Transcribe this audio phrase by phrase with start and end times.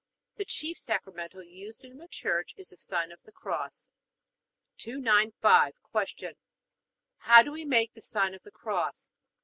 [0.37, 3.91] The chief sacramental used in the Church is the sign of the Cross.
[4.79, 5.75] 295.
[6.17, 6.33] Q.
[7.17, 9.11] How do we make the sign of the Cross?